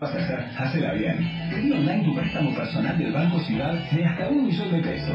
[0.00, 1.18] vas a hacer, hacela bien.
[1.50, 5.14] Pedí online tu préstamo personal del Banco Ciudad de hasta un millón de pesos.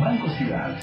[0.00, 0.76] Banco Ciudad.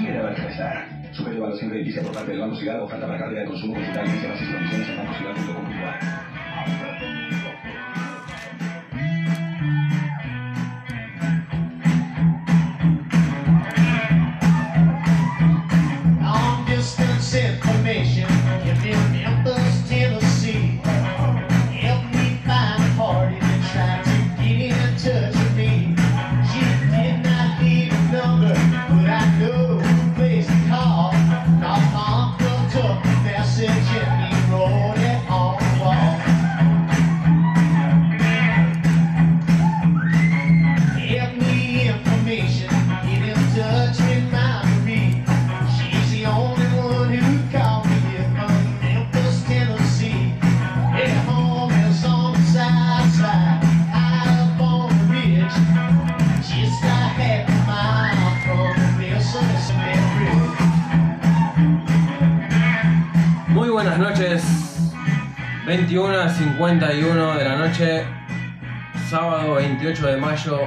[0.00, 1.12] Quiere ver crecer.
[1.12, 2.82] Supera evaluación crediticia por parte del Banco Ciudad.
[2.82, 3.74] Oferta para cartera de consumo.
[3.74, 6.35] Consulta licencia, bases y condiciones en bancociudad.com.ar.
[66.66, 68.04] 51 de la noche,
[69.08, 70.58] sábado 28 de mayo.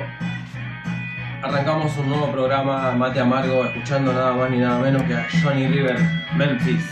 [1.44, 5.68] Arrancamos un nuevo programa, Mate Amargo, escuchando nada más ni nada menos que a Johnny
[5.68, 5.98] River,
[6.38, 6.86] Memphis.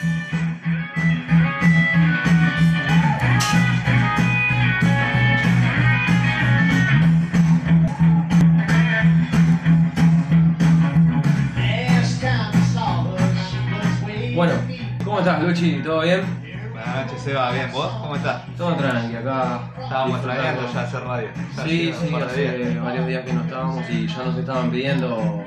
[14.36, 14.54] Bueno,
[15.06, 15.82] ¿cómo estás, Luchi?
[15.82, 16.47] ¿Todo bien?
[16.98, 17.52] Buenas noches, Seba.
[17.52, 17.92] Bien, ¿vos?
[18.02, 18.42] ¿Cómo estás?
[18.58, 19.60] Todo tranqui acá.
[19.84, 21.28] Estábamos planeando ya hacer radio.
[21.56, 22.84] Ya Sí, un sí, hace días.
[22.84, 25.44] varios días que no estábamos y ya nos estaban pidiendo.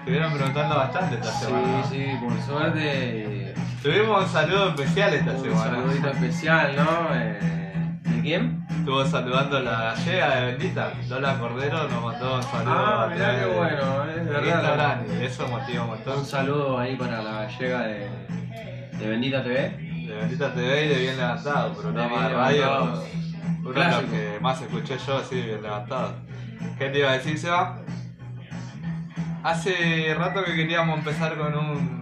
[0.00, 1.68] Estuvieron preguntando bastante esta Sí, semana.
[1.68, 1.84] ¿no?
[1.88, 3.54] sí, por suerte.
[3.84, 5.64] Tuvimos un saludo especial esta Un semana.
[5.76, 7.14] saludito especial, ¿no?
[7.14, 8.66] Eh, ¿De quién?
[8.70, 10.92] Estuvo saludando la gallega de Bendita.
[11.08, 12.74] Lola Cordero nos mandó un saludo.
[12.76, 15.06] Ah, mirá qué bueno, es verdad.
[15.22, 16.18] Eso motiva un montón.
[16.18, 18.08] Un saludo ahí para la gallega de,
[18.98, 19.89] de Bendita TV.
[20.10, 22.92] De Bendita TV y de Bien Levantado, programa De radio.
[23.60, 26.14] Uno de los que más escuché yo, sí, Bien Levantado.
[26.78, 27.78] ¿Qué te iba a decir, Seba?
[29.42, 32.00] Hace rato que queríamos empezar con un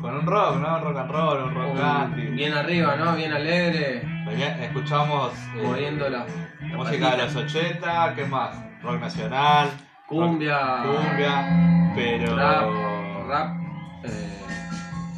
[0.00, 0.80] con un rock, ¿no?
[0.80, 2.26] Rock and roll, un rock Un- country.
[2.32, 3.14] bien arriba, ¿no?
[3.16, 4.02] Bien alegre,
[4.62, 6.26] Escuchamos eh, la,
[6.76, 8.50] música de los 80, ¿qué más?
[8.82, 9.70] Rock nacional,
[10.06, 12.64] Cumbia, rock- cumbia, pero rap,
[13.28, 13.56] rap.
[14.04, 14.38] eh,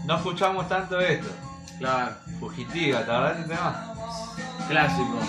[0.05, 1.35] no escuchamos tanto esto.
[1.79, 3.97] Claro, Fugitiva, ¿te acuerdas de ese tema?
[4.69, 5.21] clásico.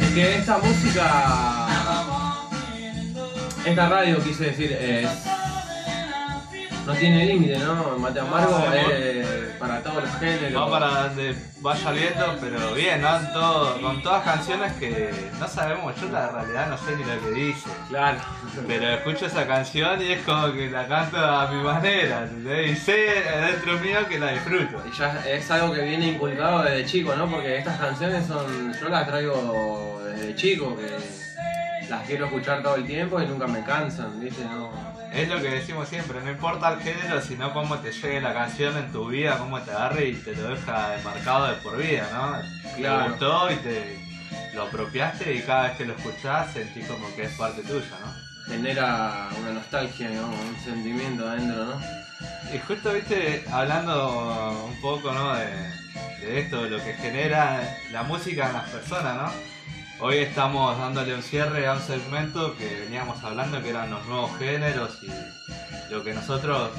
[0.00, 1.55] Es que esta música,
[3.76, 5.06] esta radio, quise decir, es,
[6.86, 7.98] no tiene límite, ¿no?
[7.98, 9.26] Mate Amargo No, es
[9.58, 10.62] para todos los géneros.
[10.62, 13.18] Va para donde vaya viento, pero bien, ¿no?
[13.34, 17.30] Todo- con todas canciones que no sabemos, yo la realidad no sé ni lo que
[17.38, 17.68] dice.
[17.90, 18.18] Claro.
[18.66, 22.70] Pero escucho esa canción y es como que la canto a mi manera, ¿entendés?
[22.70, 22.96] Y sé
[23.46, 24.82] dentro mío que la disfruto.
[24.90, 27.28] Y ya es algo que viene inculcado desde chico, ¿no?
[27.30, 28.72] Porque estas canciones son.
[28.80, 31.25] Yo las traigo desde chico, que
[31.88, 34.44] las quiero escuchar todo el tiempo y nunca me cansan, ¿viste?
[34.44, 34.70] No.
[35.12, 38.76] Es lo que decimos siempre, no importa el género, sino cómo te llegue la canción
[38.76, 42.76] en tu vida, cómo te agarre y te lo deja marcado de por vida, ¿no?
[42.76, 43.04] Claro.
[43.04, 43.98] Te gustó y te
[44.54, 48.52] lo apropiaste y cada vez que lo escuchás sentís como que es parte tuya, ¿no?
[48.52, 51.80] Genera una nostalgia, digamos, un sentimiento adentro, ¿no?
[52.54, 55.34] Y justo, viste, hablando un poco, ¿no?
[55.34, 55.46] De,
[56.20, 59.55] de esto, de lo que genera la música en las personas, ¿no?
[59.98, 64.30] Hoy estamos dándole un cierre a un segmento que veníamos hablando, que eran los nuevos
[64.38, 65.10] géneros y
[65.90, 66.70] lo que nosotros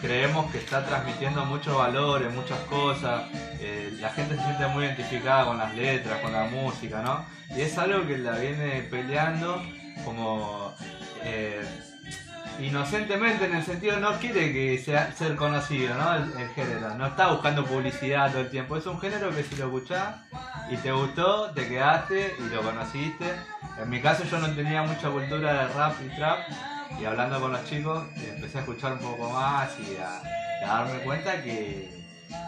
[0.00, 3.22] creemos que está transmitiendo muchos valores, muchas cosas.
[3.60, 7.24] eh, la gente se siente muy identificada con las letras, con la música, ¿no?
[7.56, 9.62] Y es algo que la viene peleando
[10.04, 10.74] como
[11.22, 11.64] eh,
[12.60, 16.14] inocentemente en el sentido no quiere que sea ser conocido, ¿no?
[16.14, 18.76] El, género, no está buscando publicidad todo el tiempo.
[18.76, 20.16] Es un género que si lo escuchás
[20.70, 23.26] y te gustó, te quedaste y lo conociste.
[23.80, 26.38] En mi caso yo no tenía mucha cultura de rap y trap
[27.00, 31.42] y hablando con los chicos empecé a escuchar un poco más y a darme cuenta
[31.42, 32.01] que,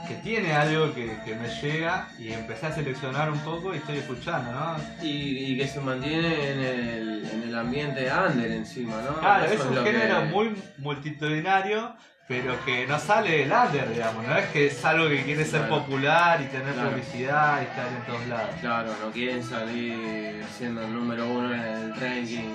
[0.08, 3.98] que tiene algo que, que me llega y empecé a seleccionar un poco y estoy
[3.98, 4.76] escuchando, ¿no?
[5.02, 9.18] Y, y que se mantiene en el, en el ambiente under encima, ¿no?
[9.20, 11.94] Claro, Eso es un que- género muy multitudinario,
[12.28, 15.66] pero que no sale del under, digamos, no es que es algo que quiere ser
[15.66, 15.80] Claro.
[15.82, 16.90] popular y tener Claro.
[16.90, 18.50] publicidad y estar en todos lados.
[18.60, 22.54] Claro, no quieren salir siendo el número uno en el ranking.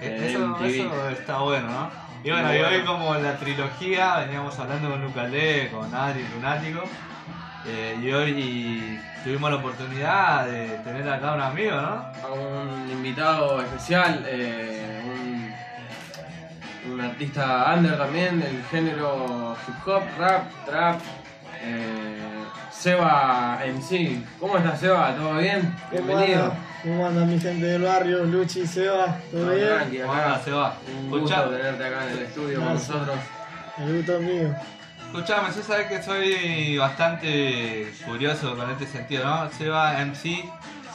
[0.00, 2.05] de Eso, eso está bueno, ¿no?
[2.26, 6.82] Y bueno, y hoy como la trilogía, veníamos hablando con Lucalé, con Adri, Lunático,
[7.64, 12.04] eh, y hoy tuvimos la oportunidad de tener acá un amigo, ¿no?
[12.24, 15.00] a un invitado especial, eh,
[16.84, 21.00] un, un artista under también del género hip hop, rap, trap,
[21.62, 21.95] eh,
[22.90, 24.22] Seba MC.
[24.38, 25.12] ¿Cómo estás Seba?
[25.16, 25.74] ¿Todo bien?
[25.90, 26.52] ¿Cómo Bienvenido.
[26.84, 28.22] ¿Cómo anda mi gente del barrio?
[28.22, 29.66] Luchi, Seba, ¿todo bien?
[29.66, 30.24] tranqui, ¿Cómo acá.
[30.26, 30.76] anda, Seba?
[30.96, 33.16] Un gusto Escuchá- tenerte acá en el estudio con nosotros.
[33.78, 34.54] El gusto es mío.
[35.04, 39.50] Escuchame, yo sabés que soy bastante curioso con este sentido, ¿no?
[39.50, 40.44] Seba MC,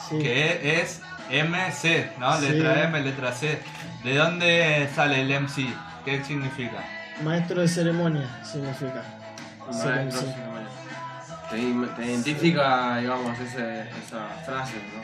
[0.08, 0.18] Sí.
[0.18, 2.34] que es MC, ¿no?
[2.40, 2.48] Sí.
[2.52, 3.58] Letra M, letra C.
[4.02, 5.66] ¿De dónde sale el MC?
[6.06, 6.78] ¿Qué significa?
[7.22, 9.02] Maestro de ceremonia significa.
[9.70, 10.26] Sí, Maestro, sí.
[10.50, 10.61] bueno.
[11.52, 15.02] Te, te identifica, digamos, ese, esa frase, ¿no?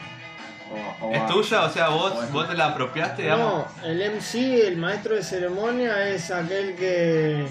[0.70, 1.64] O- o ¿Es a- tuya?
[1.64, 3.64] O sea, vos, o vos te la apropiaste, digamos.
[3.82, 7.46] No, el MC, el maestro de ceremonia, es aquel que.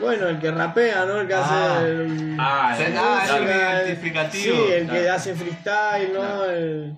[0.00, 1.20] Bueno, el que rapea, ¿no?
[1.20, 1.40] El que Ah.
[1.78, 1.86] hace.
[1.86, 4.56] El, Ah, el- ah, un música, identificativo.
[4.66, 6.20] Sí, el que hace freestyle, ¿no?
[6.20, 6.50] Claro.
[6.50, 6.96] El,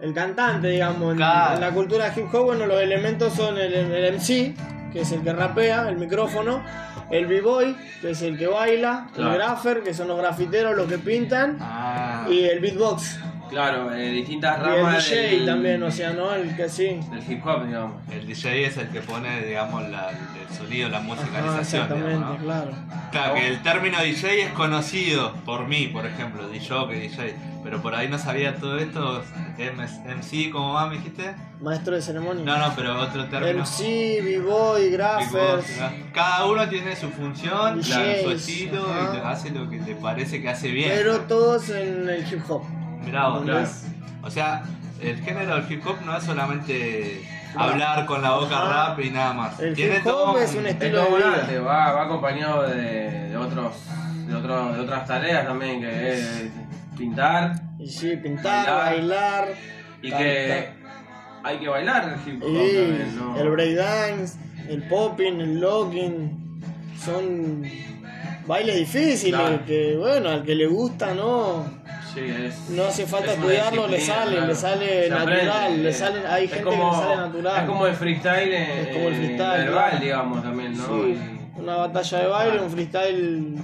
[0.00, 1.12] el cantante, digamos.
[1.12, 1.54] En- Claro.
[1.54, 4.54] En la cultura hip hop, bueno, los elementos son el, el MC,
[4.92, 6.62] que es el que rapea, el micrófono,
[7.10, 9.30] el b-boy, que es el que baila, Claro.
[9.32, 13.18] el graffer, que son los grafiteros, los que pintan, Ah, y el beatbox.
[13.48, 16.34] Claro, eh, distintas Y el ramas DJ del, también, o sea, ¿no?
[16.34, 17.00] El que sí.
[17.10, 17.94] del hip hop, digamos.
[18.12, 21.60] el DJ es el que pone, digamos, la- el sonido, la Ajá, musicalización.
[21.60, 22.44] exactamente, digamos, ¿no?
[22.44, 22.70] claro.
[23.10, 27.34] Claro, que el término DJ es conocido por mí, por ejemplo, DJ, que DJ,
[27.64, 29.22] pero por ahí no sabía todo esto.
[29.58, 31.34] MC, ¿cómo más me dijiste?
[31.60, 32.44] Maestro de ceremonia.
[32.44, 33.58] No, no, pero otro término.
[33.64, 35.80] MC, b-boy, graffers.
[36.12, 39.10] Cada uno tiene su función, DJs, su estilo ajá.
[39.16, 40.90] y te- hace lo que le parece que hace bien.
[40.94, 42.62] Pero todos en el hip hop.
[43.04, 43.66] Mirá vos, Claro.
[44.22, 44.62] O sea,
[45.00, 47.22] el género del hip hop no es solamente
[47.56, 48.88] hablar con la boca Ajá.
[48.88, 49.60] rap y nada más.
[49.60, 51.22] El Tiene hip todo hop es un Es estilo todo de
[51.52, 51.60] vida.
[51.62, 53.74] va, va acompañado de, de otros,
[54.26, 56.50] de, otro- de otras tareas también, que es
[56.96, 59.44] pintar Y sí, pintar, Bailar.
[59.46, 59.48] bailar.
[60.02, 60.26] y cantar.
[60.26, 60.68] que
[61.44, 63.36] hay que bailar el hip hop Y también, ¿no?
[63.38, 66.60] el breakdance, el popping, el locking,
[67.02, 67.62] son
[68.46, 69.64] bailes difíciles Claro.
[69.64, 71.64] que, bueno, al que le gusta, no,
[72.18, 74.46] Sí, es, no hace falta estudiarlo, le sale, claro.
[74.48, 77.60] le sale Se aprende, natural, le eh, sale, hay gente como- que le sale natural.
[77.62, 80.84] Es como el freestyle, eh, Es como el freestyle, verbal, digamos, también, ¿no?
[80.86, 81.18] Sí,
[81.56, 82.64] Y- una batalla de baile, Claro.
[82.66, 83.54] un freestyle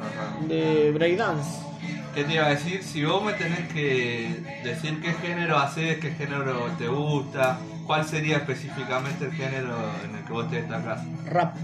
[0.00, 0.46] ajá.
[0.46, 1.58] de breakdance.
[2.14, 2.82] ¿Qué te iba a decir?
[2.84, 8.36] Si vos me tenés que decir qué género haces, qué género te gusta, ¿cuál sería
[8.36, 9.74] específicamente el género
[10.04, 11.00] en el que vos te destacás?
[11.26, 11.56] Rap,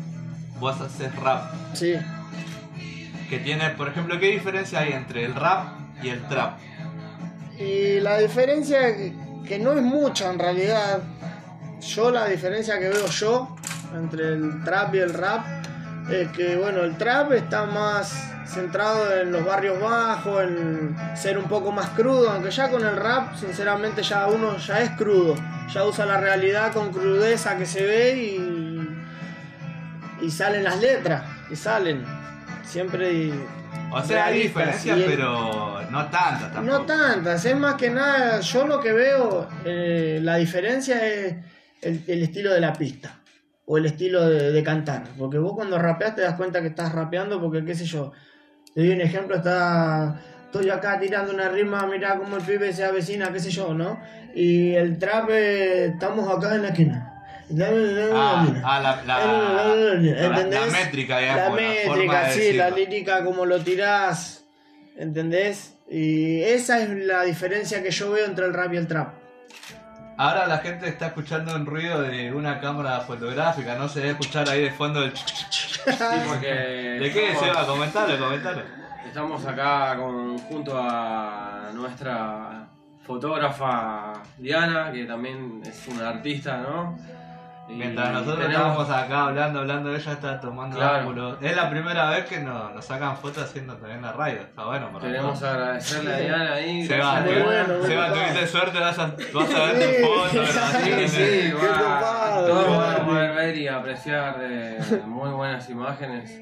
[0.58, 1.52] Vos haces rap.
[1.72, 1.94] sí.
[3.28, 5.68] Que tiene, por ejemplo, ¿qué diferencia hay entre el rap
[6.02, 6.58] y el trap?
[7.58, 8.94] Y la diferencia,
[9.46, 11.00] que no es mucha en realidad,
[11.80, 13.56] yo la diferencia que veo yo
[13.94, 15.44] entre el trap y el rap,
[16.10, 21.44] es que bueno, el trap está más centrado en los barrios bajos, en ser un
[21.44, 25.36] poco más crudo, aunque ya con el rap, sinceramente ya uno ya es crudo,
[25.72, 31.56] ya usa la realidad con crudeza que se ve y, y salen las letras, y
[31.56, 32.04] salen,
[32.64, 33.32] siempre...
[33.92, 36.62] O sea, hay diferencias, el- pero no tantas tampoco.
[36.78, 41.36] no tantas, es más que nada, yo lo que veo, eh, la diferencia es
[41.82, 43.20] el, el estilo de la pista
[43.66, 45.04] o el estilo de, de cantar.
[45.18, 48.12] Porque vos cuando rapeas te das cuenta que estás rapeando porque, qué sé yo,
[48.74, 52.84] te doy un ejemplo, está, estoy acá tirando una rima, mira cómo el pibe se
[52.84, 54.00] avecina, qué sé yo, ¿no?
[54.34, 57.09] Y el trap, eh, estamos acá en la esquina.
[58.14, 60.60] Ah, ah, la, la, la- ¿Entendés?
[60.72, 61.60] la métrica, La digamos.
[61.86, 64.44] forma métrica, de sí, la lírica, como lo tirás,
[64.96, 65.74] ¿entendés?
[65.90, 69.14] Y esa es la diferencia que yo veo entre el rap y el trap.
[70.16, 74.48] Ahora la gente está escuchando un ruido de una cámara fotográfica, no se debe escuchar
[74.48, 75.12] ahí de fondo el...
[75.14, 77.66] ch- ch- ch- Sí, porque ¿De qué, estamos- Seba?
[77.66, 78.62] Comentalo, comentalo.
[79.06, 82.66] Estamos acá con, junto a nuestra
[83.06, 86.98] fotógrafa Diana, que también es una artista, ¿no?
[87.76, 90.98] Mientras nosotros tenemos- estábamos acá hablando, hablando, ella está tomando Claro.
[90.98, 91.38] ángulos.
[91.40, 94.90] Es la primera vez que nos, nos sacan fotos haciendo también la radio, está bueno.
[94.92, 96.86] para Queremos agradecerle a Diana ahí.
[96.86, 100.48] Seba, bueno, tuviste suerte, vas a, vas a verte en fotos,
[100.82, 102.44] Sí, sí, va.
[102.46, 106.40] Todos van a poder ver y apreciar de muy buenas imágenes.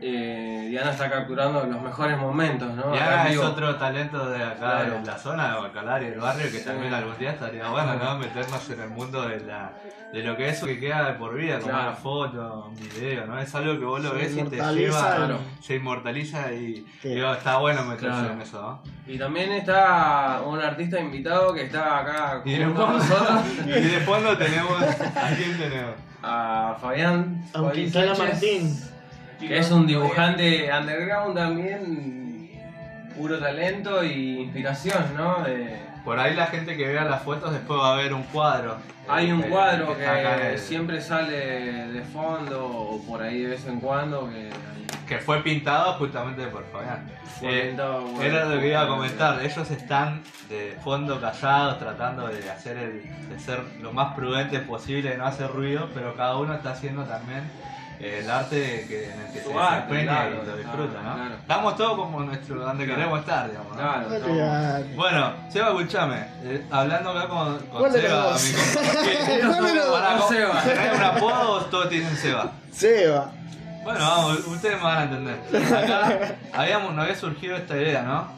[0.00, 2.94] Eh, Diana está capturando los mejores momentos, ¿no?
[2.94, 4.94] Y ahora es otro talento de acá, Claro.
[5.00, 6.64] de la zona de Bacalar y el barrio, que Sí.
[6.64, 8.18] también algún día estaría bueno, ¿no?
[8.18, 9.72] Meternos en el mundo de, la,
[10.12, 11.88] de lo que es que queda de por vida, como Claro.
[11.88, 13.38] una foto, un video, ¿no?
[13.38, 15.28] Es algo que vos lo Se ves y te lleva,
[15.60, 17.08] se inmortaliza y Sí.
[17.08, 18.32] digo, está bueno meterse Claro.
[18.32, 18.82] en eso, ¿no?
[19.12, 24.36] Y también está un artista invitado que está acá Y a nosotros, y de fondo
[24.36, 25.94] tenemos, ¿a quién tenemos?
[26.28, 28.76] a Fabián A Martín.
[29.38, 32.50] Que es un dibujante underground también,
[33.16, 35.42] puro talento y inspiración, ¿no?
[35.44, 38.76] De- Por ahí la gente que vea las fotos después va a ver un cuadro.
[39.08, 43.66] Hay un Eh, cuadro que el- siempre sale de fondo o por ahí de vez
[43.66, 44.50] en cuando que
[45.08, 47.08] que fue pintado justamente por Fabián.
[47.38, 52.26] fue Eh, pintado Era lo que iba a comentar, ellos están de fondo callados tratando
[52.28, 56.36] de hacer el, de ser lo más prudentes posible, de no hacer ruido, pero cada
[56.38, 60.12] uno está haciendo también eh, el arte que, en el que Su se arte, desempeña
[60.28, 61.14] claro, y lo disfruta, ¿no?
[61.14, 61.34] claro.
[61.34, 62.98] Estamos todos como nuestro donde Claro.
[62.98, 63.76] queremos estar, digamos.
[63.76, 64.96] ¿no?
[64.96, 69.92] Bueno, Seba, escuchame, eh, hablando acá con, con ¿Cuál de Seba, mi compañero.
[70.64, 72.52] ¿tenés un apodo o todos tienen Seba?
[72.72, 73.30] Seba.
[73.84, 75.38] Bueno, vamos, ustedes me van a entender.
[75.76, 78.28] Acá habíamos, nos había surgido esta idea, ¿no?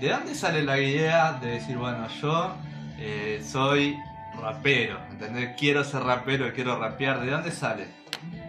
[0.00, 2.52] ¿De dónde sale la idea de decir, bueno, yo
[2.98, 3.96] eh, soy
[4.40, 5.56] rapero, ¿entendés?
[5.58, 7.20] Quiero ser rapero, quiero rapear.
[7.20, 7.86] ¿De dónde sale?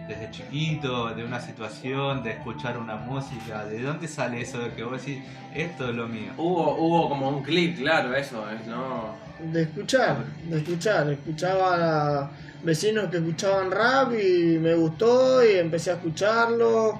[0.08, 3.64] Desde chiquito, de una situación, de escuchar una música.
[3.64, 5.22] ¿De dónde sale eso de que vos decís,
[5.54, 6.32] esto es lo mío?
[6.36, 9.14] Hubo, hubo como un clic, claro, eso, es, ¿no?
[9.50, 10.18] De escuchar,
[10.48, 11.10] de escuchar.
[11.10, 12.30] Escuchaba a
[12.62, 16.98] vecinos que escuchaban rap y me gustó y empecé a escucharlo.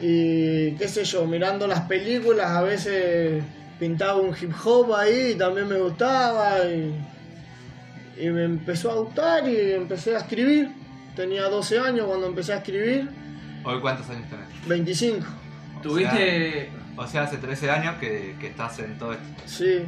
[0.00, 3.44] Y qué sé yo, mirando las películas a veces
[3.78, 6.64] pintaba un hip hop ahí y también me gustaba.
[6.64, 6.94] Y,
[8.20, 10.79] y me empezó a gustar y empecé a escribir.
[11.16, 13.08] Tenía 12 años cuando empecé a escribir,
[13.64, 14.46] ¿Hoy cuántos años tenés?
[14.68, 15.26] 25.
[15.78, 16.16] O Tuviste...
[16.16, 19.24] sea, o sea, hace 13 años que, que estás en todo esto.
[19.46, 19.82] Sí,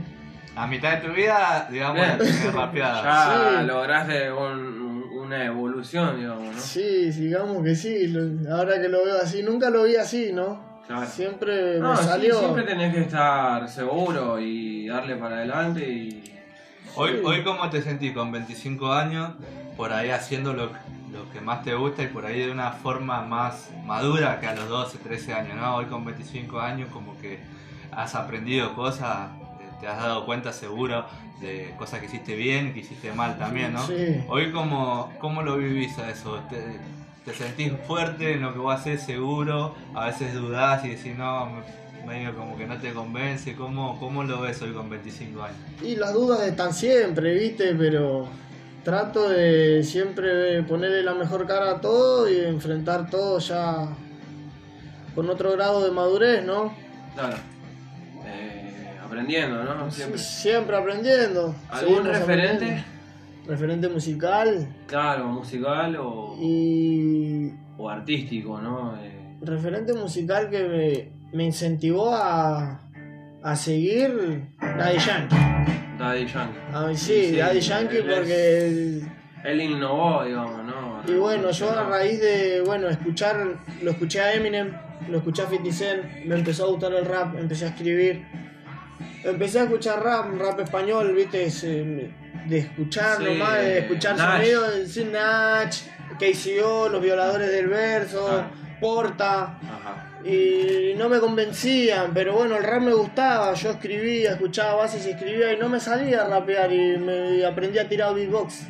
[0.56, 3.02] A mitad de tu vida, digamos, la tenés rapeada.
[3.02, 3.66] Ya Sí.
[3.66, 4.82] lograste un-
[5.16, 6.60] una evolución, digamos, ¿no?
[6.60, 8.12] sí, digamos que sí.
[8.50, 10.82] Ahora que lo veo así, nunca lo vi así, ¿no?
[10.86, 11.06] Claro.
[11.06, 12.38] Siempre No, me sí, salió.
[12.38, 16.24] siempre tenés que estar seguro y darle para adelante y...
[16.96, 17.20] Hoy, Sí.
[17.24, 19.32] hoy ¿cómo te sentís con 25 años?
[19.78, 20.70] Por ahí haciendo lo,
[21.12, 24.54] lo que más te gusta y por ahí de una forma más madura que a
[24.54, 25.76] los 12, 13 años, ¿no?
[25.76, 27.38] Hoy con 25 años como que
[27.90, 29.28] has aprendido cosas,
[29.80, 31.04] te, has dado cuenta seguro
[31.40, 33.86] de cosas que hiciste bien y que hiciste mal también, ¿no?
[33.86, 34.24] Sí.
[34.28, 36.40] Hoy cómo, cómo lo vivís a eso?
[36.48, 36.78] ¿Te,
[37.24, 39.74] te sentís fuerte en lo que vos haces seguro?
[39.94, 43.54] A veces dudás y decís, no, me- medio como que no te convence.
[43.54, 45.56] ¿Cómo, cómo lo ves hoy con 25 años?
[45.82, 47.74] Y las dudas están siempre, ¿viste?
[47.74, 48.26] Pero
[48.84, 53.88] trato de siempre ponerle la mejor cara a todo y enfrentar todo ya
[55.14, 56.72] con otro grado de madurez, ¿no?
[57.14, 57.36] Claro.
[58.24, 59.90] Eh, aprendiendo, ¿no?
[59.90, 60.18] Siempre.
[60.18, 61.54] Siempre aprendiendo.
[61.70, 62.64] ¿Algún referente?
[62.64, 62.92] aprendiendo.
[63.44, 68.96] Referente musical Claro, musical o, y o artístico, ¿no?
[69.02, 72.80] Eh, referente musical que me, me incentivó a,
[73.42, 75.36] a seguir Daddy Yankee.
[75.98, 76.58] Daddy Yankee.
[76.72, 79.02] Ay, sí, Sí, Daddy Yankee él es- porque
[79.44, 81.02] Él innovó, digamos, ¿no?
[81.06, 83.44] Y bueno, yo a raíz de, bueno, escuchar,
[83.82, 84.72] lo escuché a Eminem,
[85.08, 88.24] lo escuché a 50 Cent, me empezó a gustar el rap, empecé a escribir.
[89.24, 91.38] Empecé a escuchar rap, rap español, viste,
[92.48, 94.36] de escuchar Sí, nomás, de escuchar Nach.
[94.36, 95.74] sonidos, decir Nach,
[96.20, 98.50] KCO, Los Violadores del Verso, Ah.
[98.80, 99.81] Porta, Ajá.
[100.24, 105.10] Y no me convencían, pero bueno, el rap me gustaba, yo escribía, escuchaba bases y
[105.10, 108.66] escribía y no me salía a rapear y me aprendí a tirar beatbox.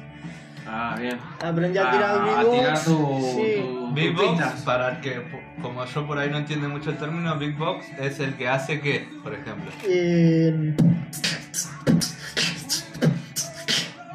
[0.67, 1.19] Ah, bien.
[1.45, 2.59] Aprendí a Ah, tirar a beatbox.
[2.59, 3.55] tirar tu- sí.
[3.61, 4.61] tu- Big tus Box, pistas.
[4.63, 5.23] para que,
[5.61, 8.81] como yo por ahí no entiendo mucho el término, Big Box es el que hace
[8.81, 9.71] que, por ejemplo.
[9.85, 10.75] Eh,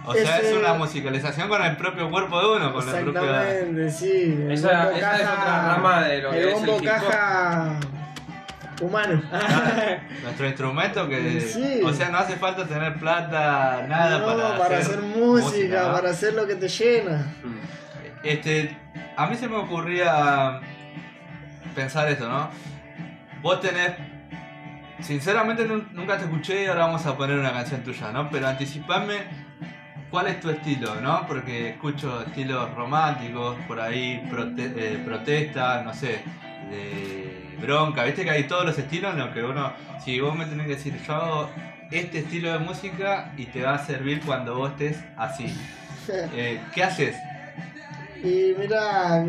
[0.07, 3.21] O sea, Ese- es una musicalización con el propio cuerpo de uno, con la propia...
[3.21, 4.37] Exactamente, sí.
[4.39, 7.79] El Esa- esa es otra rama de lo que el es el caja
[8.81, 9.21] humano.
[10.23, 11.41] Nuestro instrumento que...
[11.41, 11.81] Sí.
[11.83, 16.33] O sea, no hace falta tener plata, nada no, para, para hacer música, para hacer
[16.35, 17.17] lo que te llena.
[17.43, 17.57] Mm.
[18.23, 18.77] Este,
[19.17, 20.61] a mí se me ocurría
[21.75, 22.49] pensar esto, ¿no?
[23.41, 23.91] Vos tenés...
[25.01, 28.29] Sinceramente nun- nunca te escuché y ahora vamos a poner una canción tuya, ¿no?
[28.31, 29.46] Pero anticipame
[30.09, 31.25] cuál es tu estilo, ¿no?
[31.27, 36.19] Porque escucho estilos románticos, por ahí prote- eh, protesta, no sé,
[36.69, 39.71] de bronca, viste que hay todos los estilos en los que uno,
[40.03, 41.49] si vos me tenés que decir, yo hago
[41.91, 45.45] este estilo de música y te va a servir cuando vos estés así.
[46.33, 47.17] Eh, ¿Qué haces?
[48.23, 49.23] Y mira,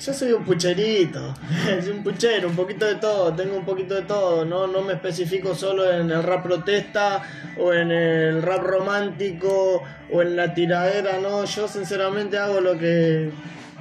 [0.00, 1.34] yo soy un pucherito,
[1.82, 4.94] soy un puchero, un poquito de todo, tengo un poquito de todo, no, no me
[4.94, 7.22] especifico solo en el rap protesta
[7.58, 13.30] o en el rap romántico o en la tiradera, no, yo sinceramente hago lo que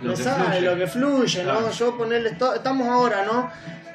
[0.01, 0.61] Lo me que sale, fluye.
[0.61, 1.51] lo que fluye, ¿no?
[1.59, 1.71] Claro.
[1.71, 3.49] Yo ponerle, esto- estamos ahora, ¿no?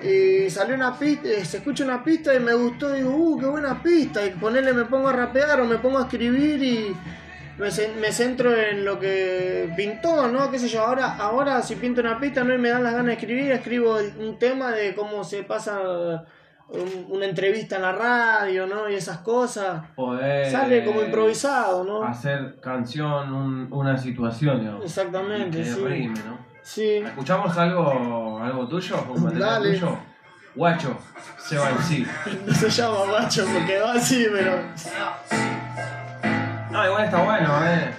[0.05, 3.47] Y salió una pista, eh, se escucha una pista y me gustó, digo, uh, qué
[3.47, 6.97] buena pista, y ponerle me pongo a rapear o me pongo a escribir y
[7.59, 10.51] me, cen- me centro en lo que pintó, ¿no?
[10.51, 10.83] ¿Qué sé yo?
[10.83, 13.97] Ahora, ahora si pinto una pista no y me dan las ganas de escribir, escribo
[14.19, 15.81] un tema de cómo se pasa
[16.69, 18.89] un- una entrevista en la radio, ¿no?
[18.91, 19.83] Y esas cosas.
[19.95, 22.03] Poder Sale como improvisado, ¿no?
[22.03, 24.85] Hacer canción, un- una situación, digamos.
[24.85, 25.81] Exactamente, sí.
[25.85, 26.39] rime, ¿no?
[26.63, 26.97] Sí.
[26.97, 28.97] ¿Escuchamos algo, algo tuyo?
[29.09, 29.71] ¿Un material Dale.
[29.75, 29.99] tuyo?
[30.57, 30.99] Guacho,
[31.39, 32.07] se va en sí.
[32.47, 35.56] No se llama macho porque va así, pero.
[36.77, 37.91] No, igual está bueno, eh.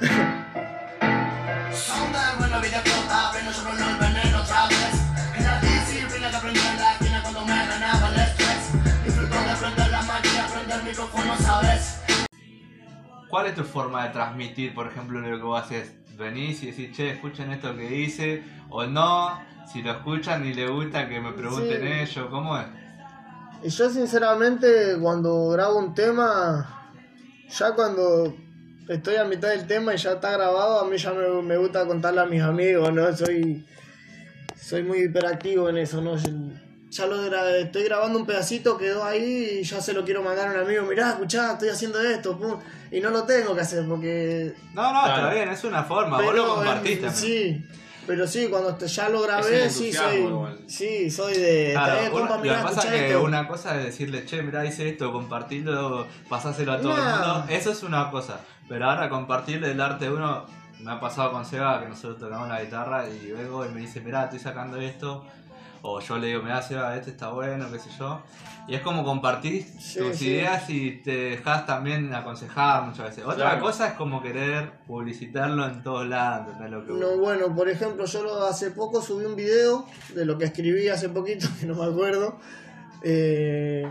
[13.30, 15.94] ¿Cuál es tu forma de transmitir, por ejemplo, lo que vos haces?
[16.16, 19.40] Venís y decís, che, escuchen esto que hice, o no,
[19.72, 21.88] si lo escuchan y les gusta que me pregunten Sí.
[21.88, 22.68] ellos, ¿cómo es?
[23.64, 26.92] Y yo sinceramente cuando grabo un tema,
[27.50, 28.36] ya cuando
[28.90, 31.86] estoy a mitad del tema y ya está grabado, a mí ya me, me gusta
[31.86, 33.16] contarle a mis amigos, ¿no?
[33.16, 33.66] Soy,
[34.60, 36.18] soy muy hiperactivo en eso, ¿no?
[36.18, 36.30] Yo-
[36.90, 40.48] Ya lo gra- estoy grabando un pedacito, quedó ahí y ya se lo quiero mandar
[40.48, 42.58] a un amigo, mirá, escuchá, estoy haciendo esto, pum.
[42.92, 44.54] y no lo tengo que hacer porque...
[44.74, 45.24] No, no, Claro.
[45.24, 47.14] está bien, es una forma, vos lo eh, también.
[47.14, 47.66] Sí,
[48.08, 50.60] pero sí, cuando te- ya lo grabé, sí soy, igual.
[50.68, 51.72] sí, soy de...
[51.74, 53.24] Claro, "Está bien, una- compa, lo que pasa que esto".
[53.24, 57.72] una cosa es decirle, che, mirá, hice esto, compartirlo, pasáselo a todo el mundo, eso
[57.74, 58.40] es una cosa.
[58.70, 60.46] Pero ahora compartirle el arte de uno,
[60.82, 64.02] me ha pasado con Seba que nosotros tocamos la guitarra y luego él me dice,
[64.02, 65.26] mirá, estoy sacando esto,
[65.82, 68.22] o yo le digo, mirá, Seba, este está bueno, qué sé yo.
[68.68, 70.28] Y es como compartir Sí, tus sí.
[70.32, 73.24] ideas y te dejas también aconsejar muchas veces.
[73.24, 73.62] Otra Claro.
[73.62, 78.04] cosa es como querer publicitarlo en todos lados, ¿entendés lo que No, bueno, por ejemplo,
[78.06, 81.76] yo lo- hace poco subí un video de lo que escribí hace poquito, que no
[81.76, 82.38] me acuerdo,
[83.04, 83.90] eh,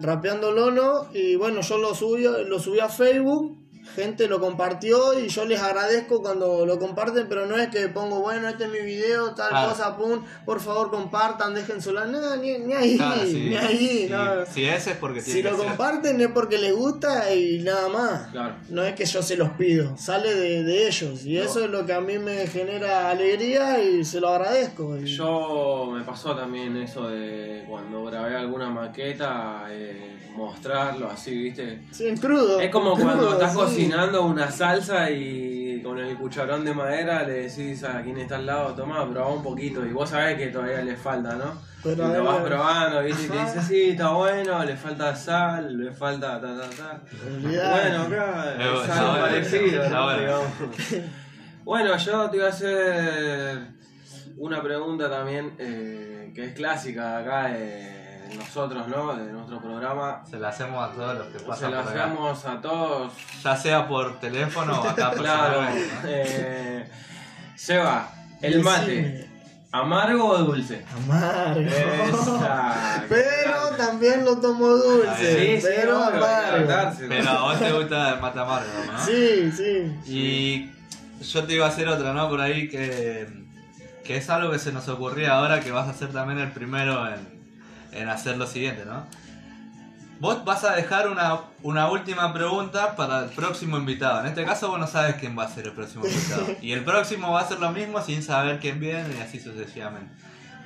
[0.00, 3.58] rapeando Lono, y bueno, yo lo subí, lo subí a Facebook,
[3.96, 8.20] gente lo compartió y yo les agradezco cuando lo comparten, pero no es que pongo,
[8.20, 12.36] bueno, este es mi video, tal cosa, pum, por favor compartan, dejen su like, no,
[12.36, 14.46] ni, ni ahí, sí, ni ahí, sí, no.
[14.46, 18.30] Si ese es porque Si lo comparten es porque les gusta y nada más.
[18.30, 18.54] Claro.
[18.68, 21.24] No es que yo se los pido, sale de, de ellos.
[21.24, 24.96] Y eso es lo que a mí me genera alegría y se lo agradezco.
[24.98, 31.80] Y- Yo me pasó también eso de cuando grabé alguna maqueta, eh, mostrarlo así, ¿viste?
[31.90, 32.60] Sí, en crudo.
[32.60, 33.85] Es como cuando estás sí.
[33.86, 38.46] Cocinando una salsa y con el cucharón de madera le decís a quien está al
[38.46, 39.84] lado, toma, probá un poquito.
[39.84, 41.60] Y vos sabés que todavía le falta, ¿no?
[41.82, 43.26] Pero y lo vas probando, ¿viste?
[43.26, 47.00] Y te dice, sí, está bueno, le falta sal, le falta ta, ta, ta.
[47.40, 50.04] Bueno, acá Eh, es algo parecido, está ¿no?
[50.04, 50.20] bueno.
[50.20, 50.52] Digamos.
[51.64, 53.58] Bueno, yo te iba a hacer
[54.36, 57.95] una pregunta también eh, que es clásica acá de
[58.34, 59.14] nosotros, ¿no?
[59.14, 60.22] De nuestro programa.
[60.28, 62.04] Se la hacemos a todos los que Se pasan la por acá.
[62.04, 63.12] hacemos a todos.
[63.42, 65.60] Ya sea por teléfono o acá Claro.
[66.04, 66.90] Eh,
[67.54, 68.10] Seba,
[68.42, 69.28] el mate.
[69.72, 70.84] ¿amargo o dulce?
[70.94, 71.60] Amargo.
[71.60, 73.04] Esa.
[73.08, 75.58] Pero también lo tomo dulce.
[75.58, 76.96] Sí, sí, pero que amargo.
[77.08, 79.04] Pero a vos te gusta el mate amargo, ¿no?
[79.04, 79.96] Sí, sí.
[80.06, 80.70] Y
[81.24, 82.28] yo te iba a hacer otra, ¿no?
[82.28, 83.26] Por ahí que,
[84.04, 87.06] que es algo que se nos ocurría ahora que vas a ser también el primero
[87.08, 87.35] en,
[87.96, 89.06] en hacer lo siguiente, ¿no?
[90.18, 94.20] Vos vas a dejar una, una última pregunta para el próximo invitado.
[94.20, 96.46] En este caso vos no sabes quién va a ser el próximo invitado.
[96.62, 100.10] Y el próximo va a ser lo mismo sin saber quién viene y así sucesivamente.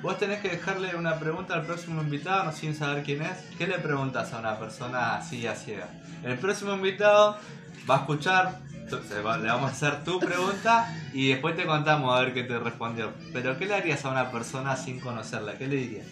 [0.01, 3.37] Vos tenés que dejarle una pregunta al próximo invitado no sin saber quién es.
[3.57, 5.87] ¿Qué le preguntas a una persona así a ciega?
[6.23, 7.37] El próximo invitado
[7.89, 8.57] va a escuchar,
[9.25, 12.57] va- le vamos a hacer tu pregunta y después te contamos a ver qué te
[12.57, 13.11] respondió.
[13.33, 15.53] Pero ¿qué le harías a una persona sin conocerla?
[15.57, 16.07] ¿Qué le dirías?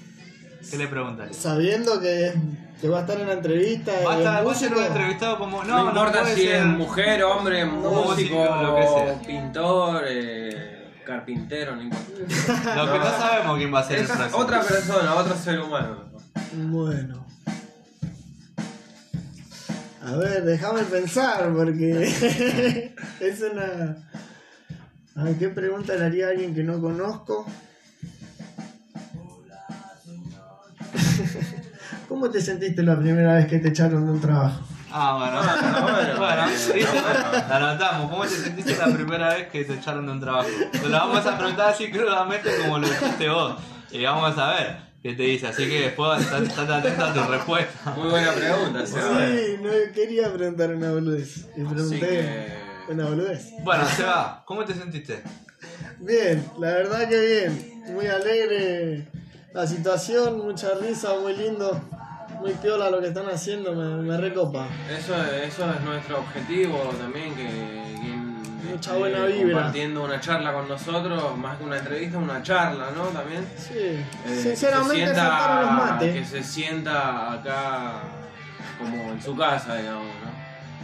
[0.70, 1.36] ¿Qué le preguntarías?
[1.38, 2.34] Sabiendo que,
[2.82, 3.92] que va a estar en la entrevista.
[4.06, 5.64] Va a y estar- va a ser un músico, entrevistado como.
[5.64, 9.22] No, No, no, importa puede si ser- es mujer, hombre, músico, Músico, lo que sea.
[9.26, 12.76] pintor, eh, carpintero, no importa.
[12.76, 14.38] Lo que no sabemos quién va a ser Es el próximo.
[14.44, 16.10] otra persona, otro ser humano.
[16.54, 17.26] Bueno.
[20.04, 22.04] A ver, déjame pensar porque
[23.20, 23.98] es una...
[25.16, 27.46] A ver, ¿qué pregunta le haría a alguien que no conozco?
[32.10, 34.62] ¿Cómo te sentiste la primera vez que te echaron de un trabajo?
[34.92, 35.40] Ah, bueno.
[35.40, 36.18] Ah, bueno.
[36.18, 36.96] bueno, listo.
[37.48, 38.10] La anotamos.
[38.10, 40.50] ¿Cómo te sentiste la primera vez que te echaron de un trabajo?
[40.72, 43.58] Te lo vamos a preguntar así crudamente como lo dijiste vos.
[43.92, 45.46] Y vamos a ver qué te dice.
[45.46, 47.92] Así que después estate atento a tu respuesta.
[47.96, 49.28] Muy buena pregunta, Seba.
[49.28, 51.46] Sí, no quería preguntar una boludez.
[51.56, 52.92] Y pregunté que.
[52.92, 53.52] una boludez.
[53.64, 55.22] Bueno, Seba, ¿cómo te sentiste?
[56.00, 57.84] Bien, la verdad que bien.
[57.94, 59.08] Muy alegre
[59.54, 61.80] la situación, mucha risa, muy lindo.
[62.40, 64.68] Muy piola lo que están haciendo, me, me recopa.
[64.90, 68.40] Eso, eso es nuestro objetivo también, que quien
[68.72, 69.54] Mucha buena vibra.
[69.56, 73.04] compartiendo una charla con nosotros, más que una entrevista, una charla, ¿no?
[73.08, 73.46] También.
[73.58, 74.06] Sí, Eh,
[74.42, 76.14] sinceramente que se sienta- faltaron los mates.
[76.16, 77.92] Que se sienta acá
[78.78, 80.29] como en su casa, digamos, ¿no?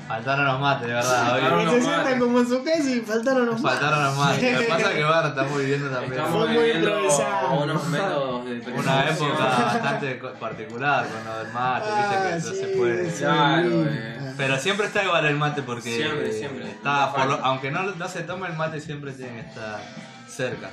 [0.08, 1.26] Faltaron los mates, de verdad.
[1.32, 1.94] Faltaron Hoy los Se mates.
[1.96, 3.80] sientan como en su casa y faltaron los mates.
[3.80, 4.54] faltaron los mates.
[4.54, 7.64] Lo que pasa es que bueno, estamos viviendo también Estamos Fue muy improvisado.
[7.64, 12.54] unos métodos de una época bastante particular con lo del mate, viste que Ah, eso
[12.54, 13.10] se puede.
[13.12, 13.18] sí.
[13.24, 13.86] Claro, Sí.
[13.90, 14.34] eh.
[14.38, 16.70] Pero siempre está igual el mate porque Siempre, siempre.
[16.70, 19.80] está, aunque no, no se tome el mate siempre tiene que estar
[20.28, 20.70] cerca.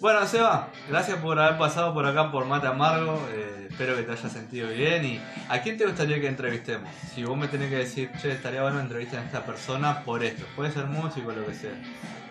[0.00, 3.20] Bueno, Seba, gracias por haber pasado por acá por Mate Amargo.
[3.32, 5.04] eh, espero que te hayas sentido bien.
[5.04, 6.88] ¿Y a quién te gustaría que entrevistemos?
[7.14, 10.44] Si vos me tenés que decir, che, estaría bueno entrevistar a esta persona por esto.
[10.56, 11.72] Puede ser músico lo que sea.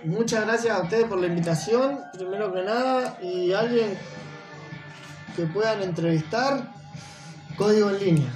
[0.03, 3.97] Muchas gracias a ustedes por la invitación, primero que nada, y alguien
[5.36, 6.71] que puedan entrevistar,
[7.57, 8.29] código en línea.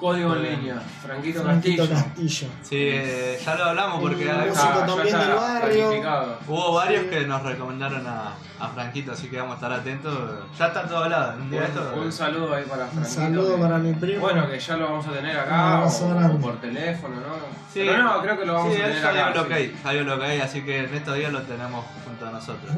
[0.00, 2.04] Código en línea, Franquito, Franquito Castillo.
[2.16, 2.48] Castillo.
[2.62, 6.38] Sí, eh, ya lo hablamos porque Un músico Ah, ya también está del barrio.
[6.48, 7.08] hubo varios Sí.
[7.10, 10.18] que nos recomendaron a, a Franquito, así que vamos a estar atentos.
[10.58, 11.34] Ya está todo hablado.
[11.36, 11.92] Un día de esto.
[11.94, 13.14] Un, un saludo ahí para Un Franquito.
[13.14, 14.20] saludo que- para mi primo.
[14.22, 17.34] Bueno, que ya lo vamos a tener Un acá o, o por teléfono, ¿no?
[17.72, 19.24] Sí, Pero no, creo que lo vamos sí, a tener ya acá.
[19.30, 19.48] vio lo sí.
[19.48, 22.26] que hay, ya vio lo que hay, así que en estos días lo tenemos junto
[22.26, 22.72] a nosotros.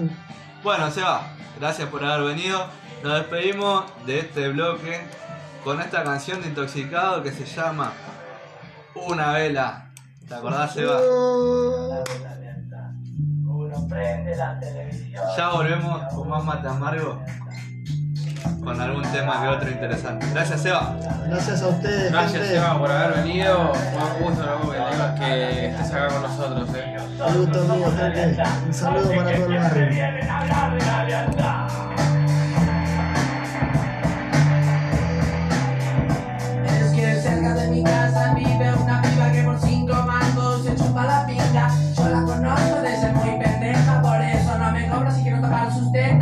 [0.65, 1.23] Bueno, Seba,
[1.61, 2.67] gracias por haber venido.
[3.03, 5.01] Nos despedimos de este bloque
[5.64, 7.92] con esta canción de Intoxicado que se llama
[8.94, 9.90] Una Vela.
[10.29, 10.98] ¿Te acordás, Seba?
[15.37, 17.22] Ya volvemos con más mate amargo.
[18.64, 20.27] Con algún tema que otro interesante.
[20.33, 20.96] Gracias, Seba.
[21.27, 22.48] gracias a ustedes, Gracias, gente.
[22.55, 23.72] Seba, por haber venido.
[23.75, 24.70] Fue un gusto ¿no?
[24.70, 26.68] que, tengas- que estés acá con nosotros.
[26.77, 26.96] ¿eh?
[27.27, 28.42] Un gusto mío, gente.
[28.66, 29.87] Un saludo para todo el barrio.